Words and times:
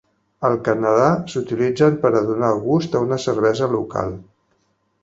Al 0.47 0.55
Canadà 0.67 1.09
s'utilitzen 1.33 2.01
per 2.07 2.13
a 2.21 2.25
donar 2.31 2.51
gust 2.67 2.99
a 3.01 3.07
una 3.11 3.21
cervesa 3.29 3.71
local. 3.79 4.15